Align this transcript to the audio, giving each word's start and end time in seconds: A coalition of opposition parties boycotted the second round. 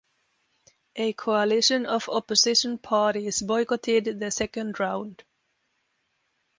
A 0.95 1.13
coalition 1.13 1.85
of 1.85 2.09
opposition 2.09 2.79
parties 2.79 3.39
boycotted 3.43 4.19
the 4.19 4.31
second 4.31 4.79
round. 4.79 5.23